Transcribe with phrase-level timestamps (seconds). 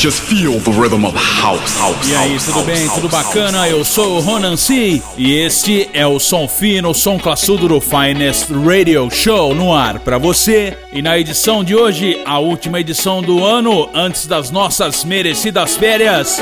[0.00, 1.76] Just feel the rhythm of house.
[1.78, 2.88] house E aí, tudo bem?
[2.88, 3.68] Tudo bacana?
[3.68, 5.02] Eu sou o Ronan C.
[5.18, 9.98] E este é o som fino, o som classudo do Finest Radio Show no ar
[9.98, 10.74] pra você.
[10.90, 16.40] E na edição de hoje, a última edição do ano, antes das nossas merecidas férias.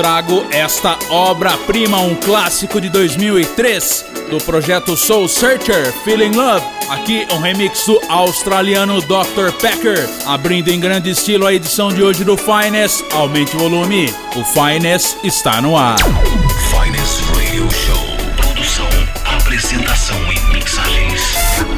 [0.00, 6.64] Trago esta obra-prima, um clássico de 2003 do projeto Soul Searcher, Feeling Love.
[6.88, 9.52] Aqui um remix do australiano Dr.
[9.60, 13.04] Packer, abrindo em grande estilo a edição de hoje do Finest.
[13.12, 15.98] Aumente o volume, o Finest está no ar.
[15.98, 18.16] Finest Radio Show.
[18.38, 18.88] Produção,
[19.36, 21.20] apresentação e mixagens.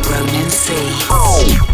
[0.07, 1.72] Ronan C.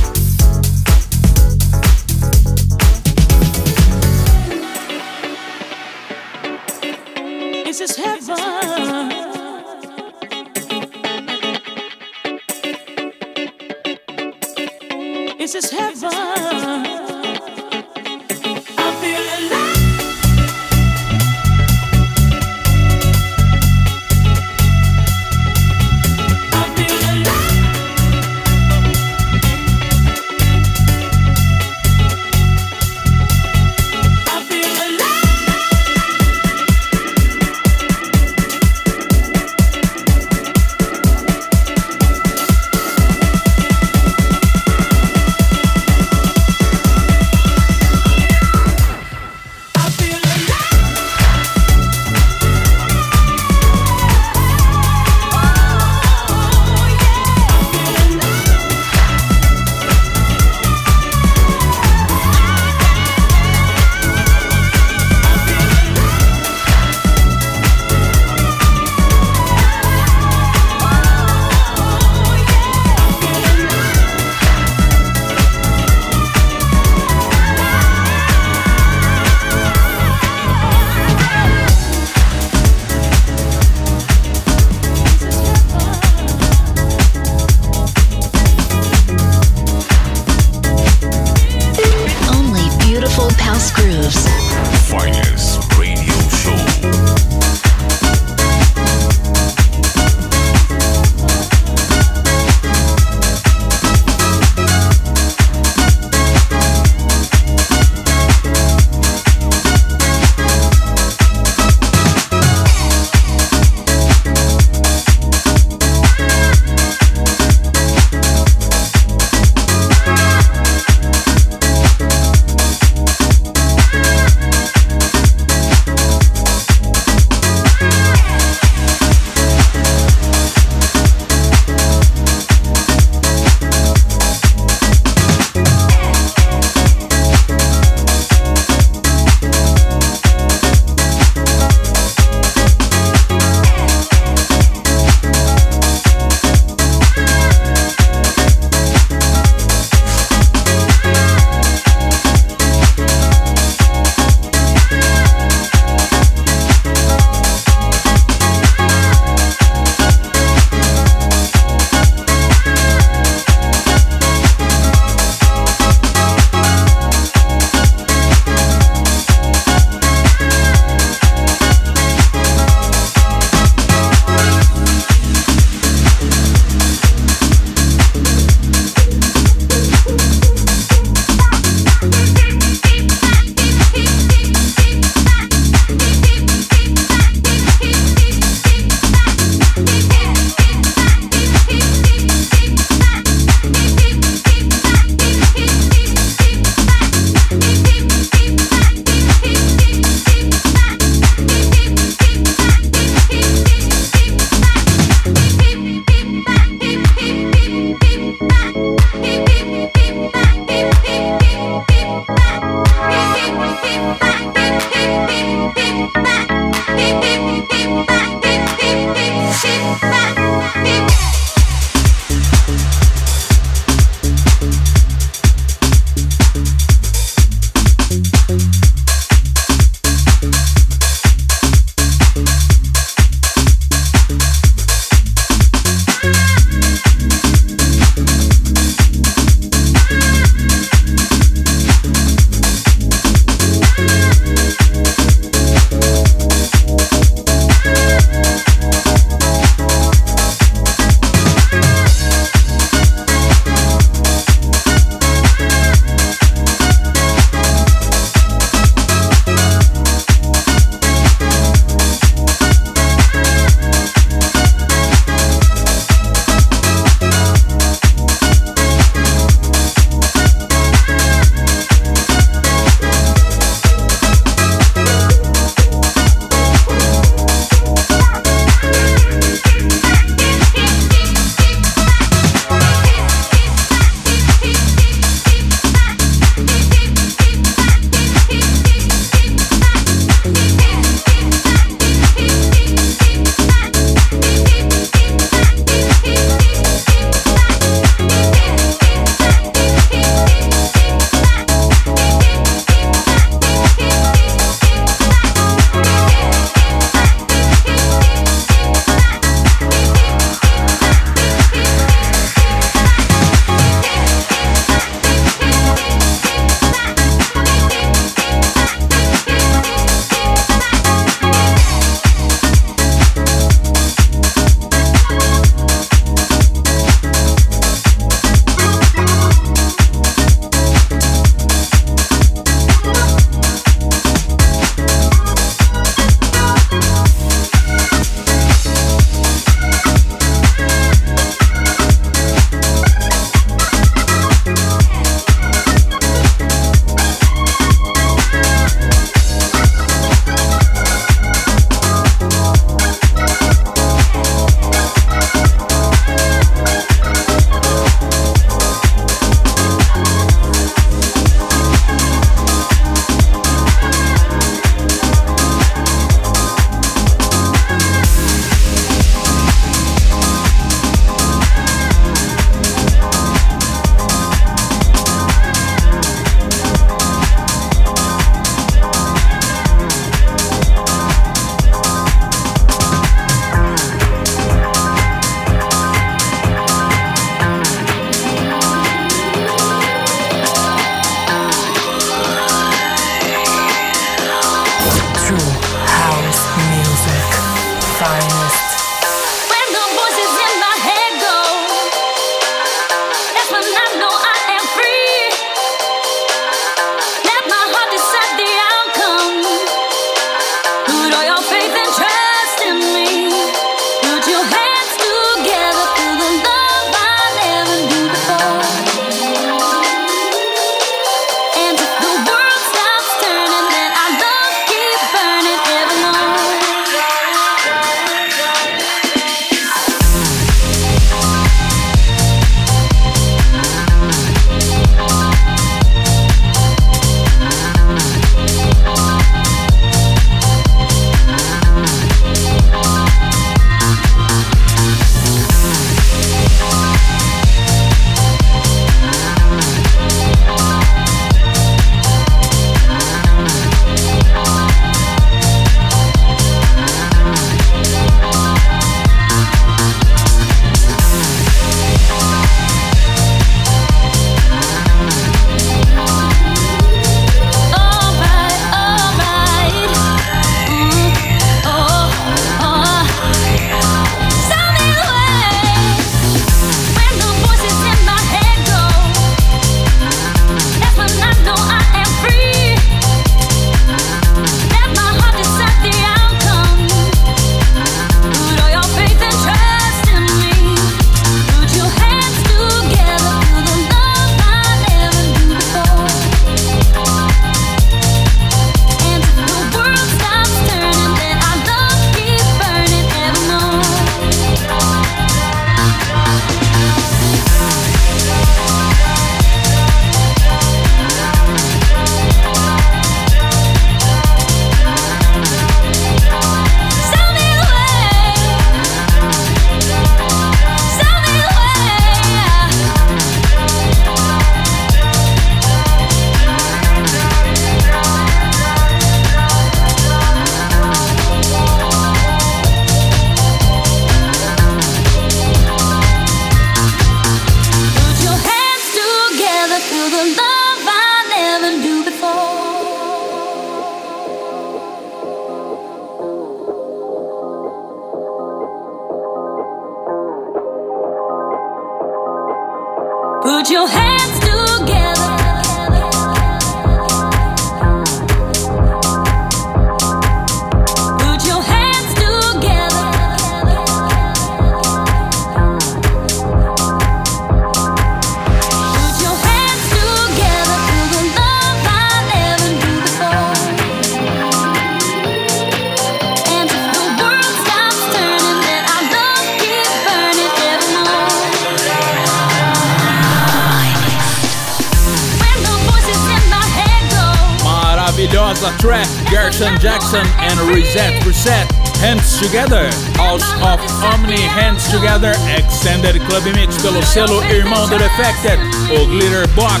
[598.64, 600.00] o Glitter Box.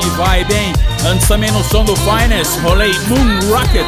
[0.00, 0.72] E vai bem,
[1.04, 3.84] antes também no som do Finest, rolei Moon Rocket,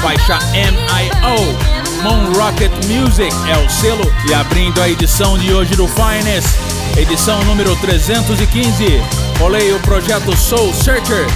[0.00, 1.58] faixa MIO.
[2.02, 6.48] Moon Rocket Music é o selo e abrindo a edição de hoje do Finest,
[6.96, 9.02] edição número 315.
[9.38, 11.26] Rolei o projeto Soul Searcher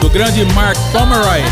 [0.00, 1.42] do grande Mark Pomeroy.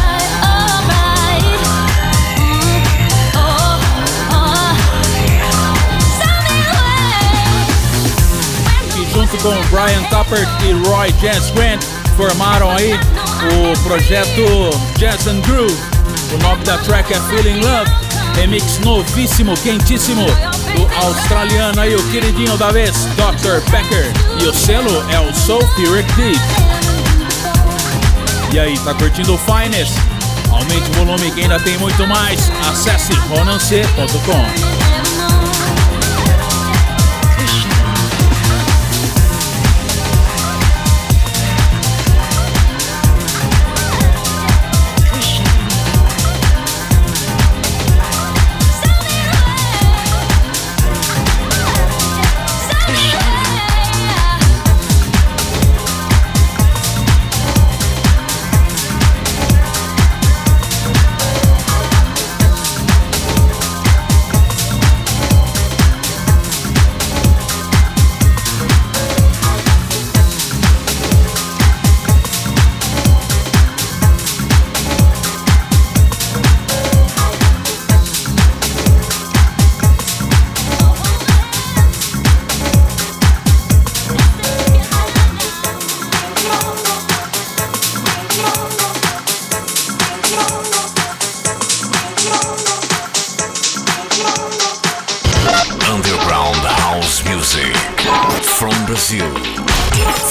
[9.30, 11.82] Junto com Brian Tupper e Roy Jazz Grant
[12.16, 15.76] formaram aí o projeto Jazz and Groove.
[16.32, 17.90] O nome da track é Feeling Love,
[18.34, 23.60] remix novíssimo, quentíssimo do australiano aí, o queridinho da vez, Dr.
[23.70, 24.12] Becker.
[24.40, 26.40] E o selo é o Sulfuric Deep.
[28.52, 29.94] E aí, tá curtindo o Finest?
[30.50, 32.50] Aumente o volume que ainda tem muito mais.
[32.68, 34.89] Acesse ronance.com.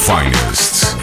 [0.06, 0.96] Finest.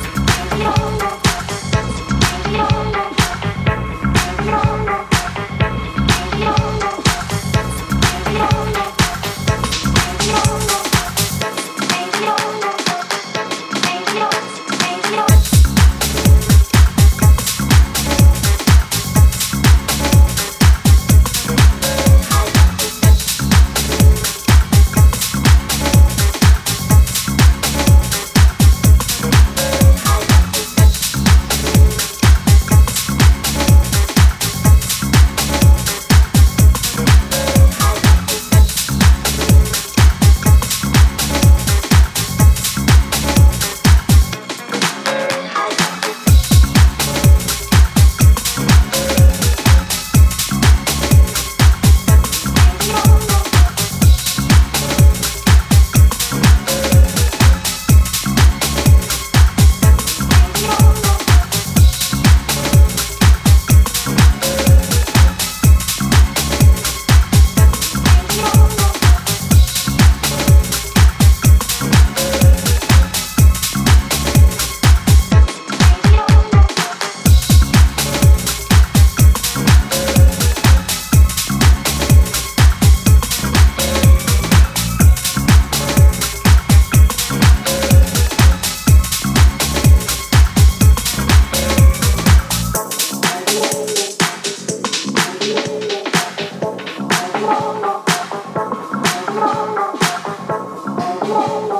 [101.26, 101.36] Come
[101.72, 101.75] on.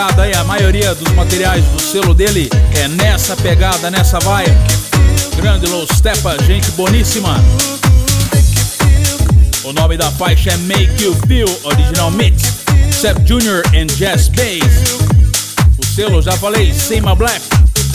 [0.00, 0.32] Pegada aí.
[0.34, 4.56] A maioria dos materiais do selo dele é nessa pegada, nessa vibe.
[5.36, 7.36] Grande Low Steppa, gente boníssima.
[9.62, 12.42] O nome da faixa é Make You Feel Original Mix,
[12.98, 13.62] Seb Jr.
[13.74, 15.00] and Jazz Bass.
[15.78, 17.40] O selo, já falei, Sema Black.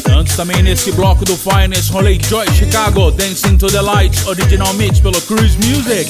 [0.07, 4.99] Antes também nesse bloco do Finest, rolei Joy Chicago, Dancing to the Lights, Original Mix
[4.99, 6.09] pelo Cruise Music.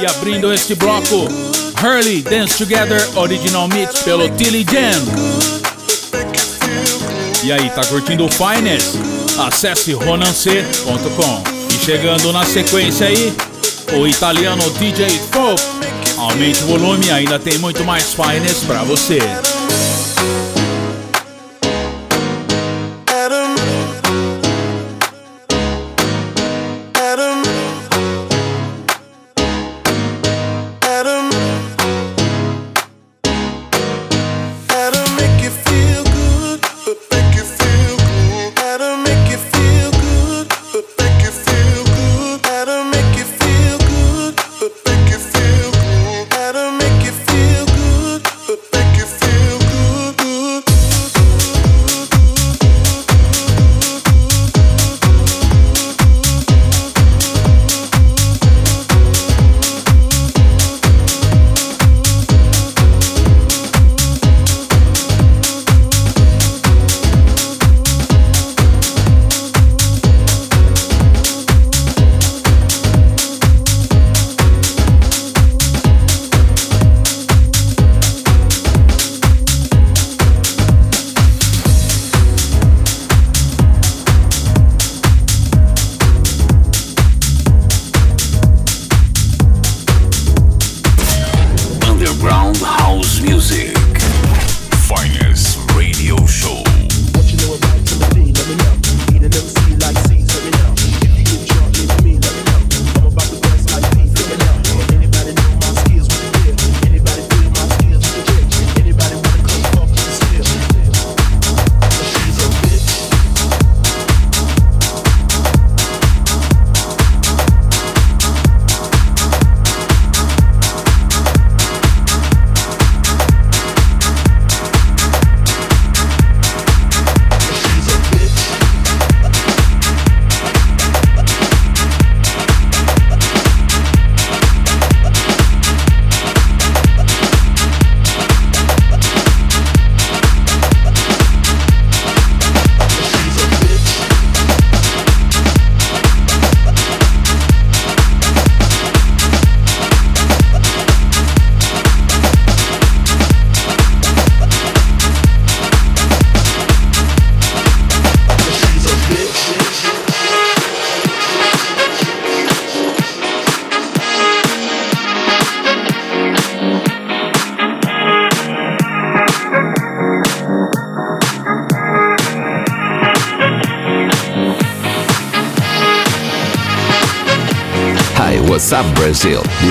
[0.00, 1.28] E abrindo este bloco,
[1.84, 5.04] Hurley Dance Together, Original Mix pelo Tilly Jam.
[7.44, 8.96] E aí, tá curtindo o Finest?
[9.38, 11.42] Acesse ronance.com.
[11.68, 13.34] E chegando na sequência aí,
[14.00, 15.62] o italiano DJ Folk.
[16.16, 19.18] Aumente o volume, ainda tem muito mais finest para você.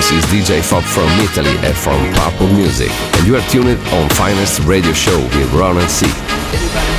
[0.04, 2.90] This is DJ Fob from Italy and from Purple Music.
[3.16, 6.93] And you are tuned on Finest Radio Show with Ron and C.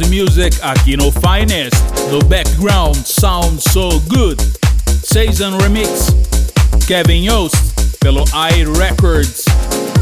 [0.00, 1.74] House Music aqui no Finest.
[2.10, 4.40] No background, Sound So Good.
[5.02, 6.14] Season Remix,
[6.86, 7.56] Kevin Yost,
[8.00, 9.44] pelo i Records.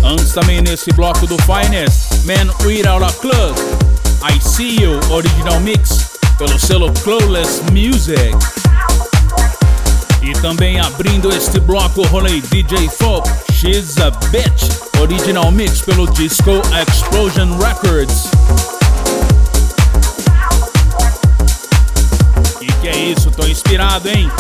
[0.05, 3.57] Antes também nesse bloco do Finest, Man Without a Club.
[4.23, 8.37] I See You, Original Mix, pelo selo Clueless Music.
[10.23, 14.71] E também abrindo este bloco, rolei DJ Folk, She's a Bitch,
[15.01, 18.29] Original Mix pelo Disco Explosion Records.
[22.89, 24.31] Que é isso, tô inspirado, hein?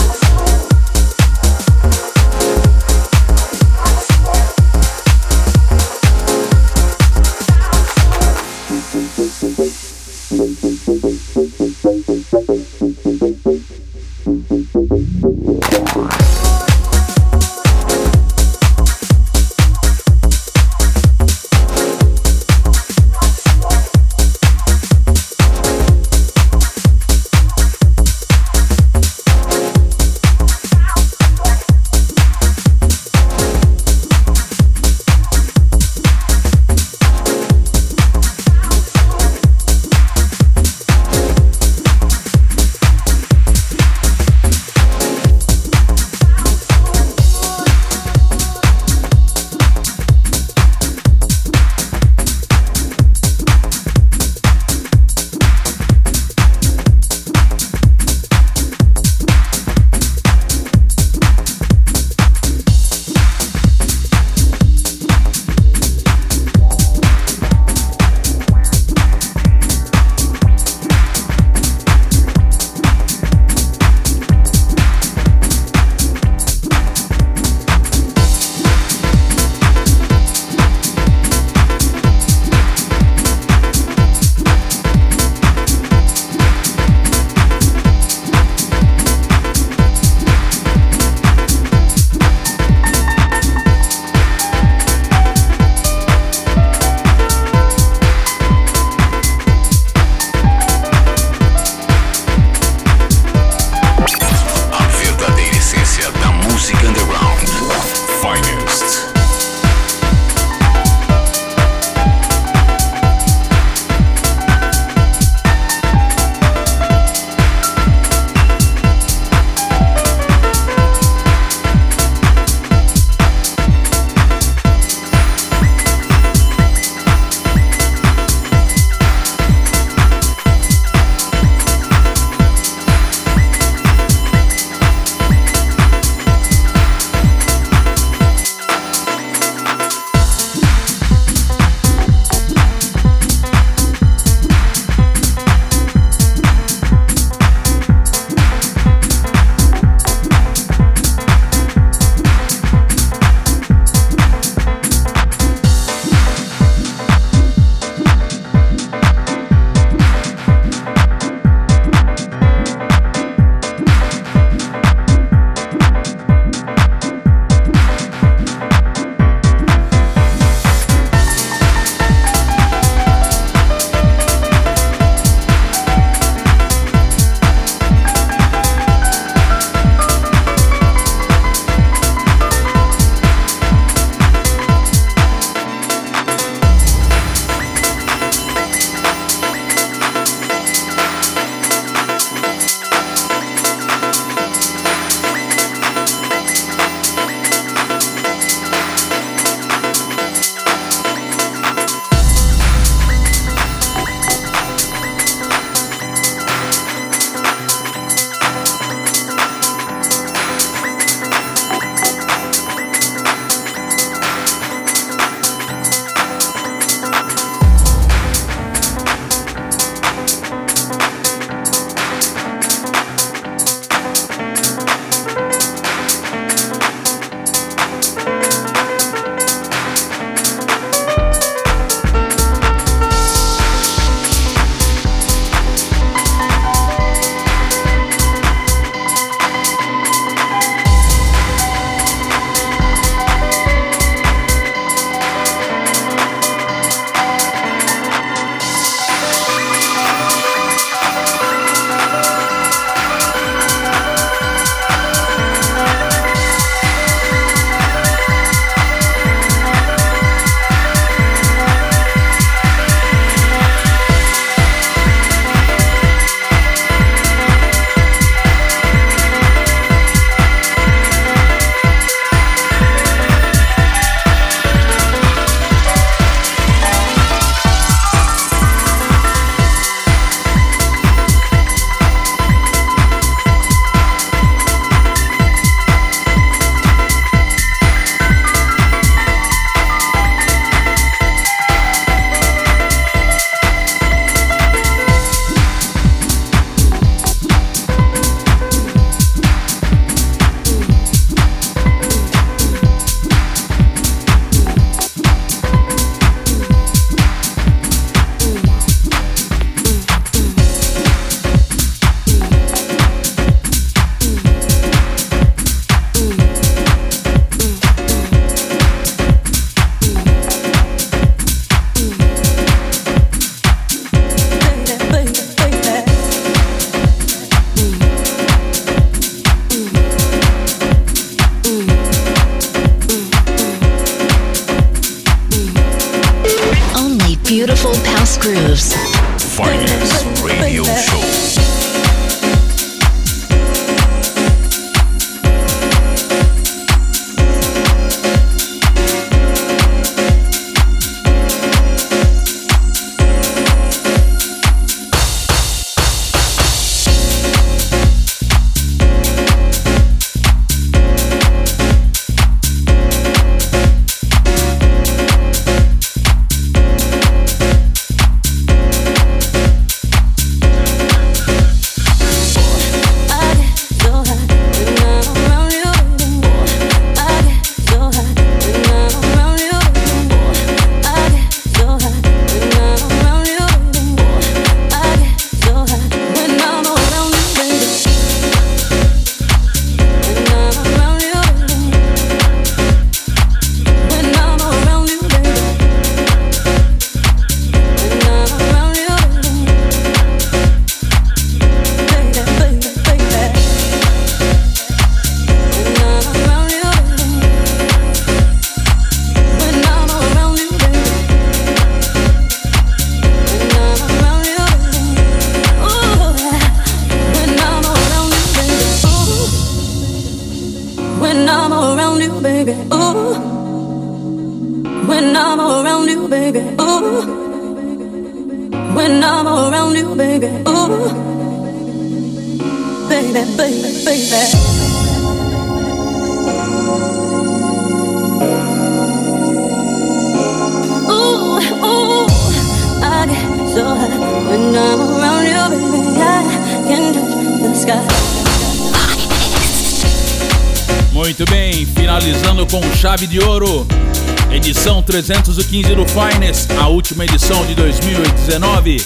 [455.22, 459.04] 315 do Finest, a última edição de 2019.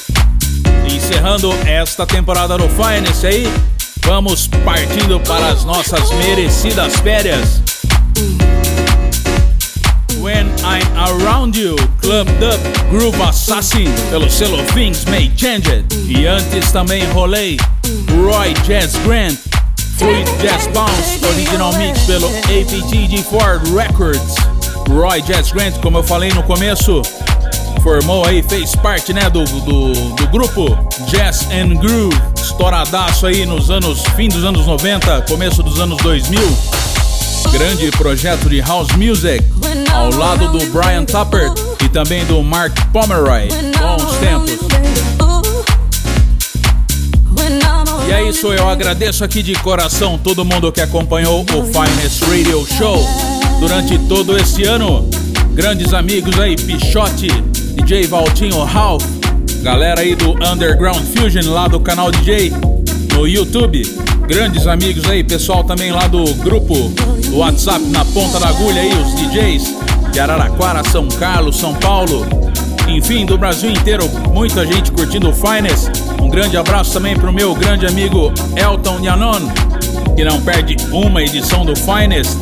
[0.86, 3.50] Encerrando esta temporada do Finest aí,
[4.04, 7.62] vamos partindo para as nossas merecidas férias.
[10.20, 12.60] When I'm Around You, Club Dub
[12.90, 15.86] Groove Assassin, pelo selo Things May Change.
[16.08, 17.56] E antes também rolei
[18.22, 19.38] Roy Jazz Grant,
[19.96, 24.41] Fluid Jazz Bounce, original mix pelo APTG Ford Records.
[24.88, 27.02] Roy Jazz Grant, como eu falei no começo,
[27.82, 30.76] formou aí, fez parte né, do, do, do grupo
[31.08, 36.40] Jazz and Groove, estouradaço aí nos anos, fim dos anos 90, começo dos anos 2000
[37.52, 39.44] grande projeto de house music
[39.92, 41.52] ao lado do Brian Tuppert
[41.84, 43.48] e também do Mark Pomeroy.
[43.78, 44.72] Bons tempos.
[48.08, 52.66] E é isso, eu agradeço aqui de coração todo mundo que acompanhou o Finest Radio
[52.66, 53.31] Show
[53.62, 55.08] durante todo esse ano.
[55.54, 59.04] Grandes amigos aí, Pichote, DJ Valtinho Ralph,
[59.62, 62.52] galera aí do Underground Fusion lá do canal DJ
[63.14, 63.82] no YouTube.
[64.26, 66.74] Grandes amigos aí, pessoal também lá do grupo
[67.30, 69.76] do WhatsApp na ponta da agulha aí, os DJs
[70.10, 72.26] de Araraquara, São Carlos, São Paulo,
[72.88, 75.88] enfim, do Brasil inteiro, muita gente curtindo o Finest.
[76.20, 79.48] Um grande abraço também pro meu grande amigo Elton Yanon,
[80.16, 82.36] que não perde uma edição do Finest.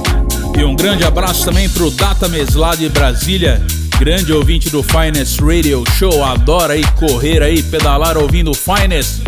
[0.60, 3.64] E um grande abraço também pro Datames lá de Brasília,
[3.98, 9.22] grande ouvinte do Finest Radio Show, adora aí correr aí, pedalar ouvindo Finest.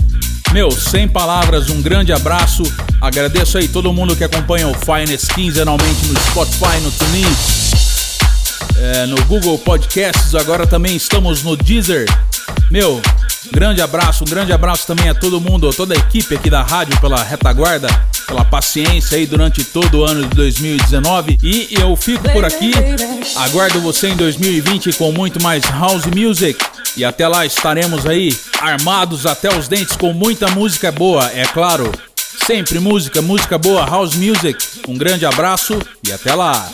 [0.52, 2.62] Meu, sem palavras, um grande abraço.
[3.00, 7.36] Agradeço aí todo mundo que acompanha o Finest quinzenalmente no Spotify, no TuneIn,
[8.76, 10.34] é, no Google Podcasts.
[10.34, 12.04] Agora também estamos no Deezer.
[12.70, 13.00] Meu,
[13.50, 17.00] grande abraço, um grande abraço também a todo mundo, toda a equipe aqui da rádio
[17.00, 17.88] pela retaguarda,
[18.32, 21.38] pela paciência aí durante todo o ano de 2019.
[21.42, 22.72] E eu fico por aqui.
[23.36, 26.58] Aguardo você em 2020 com muito mais house music.
[26.96, 31.92] E até lá estaremos aí armados até os dentes com muita música boa, é claro.
[32.46, 34.56] Sempre música, música boa, house music.
[34.88, 36.70] Um grande abraço e até lá.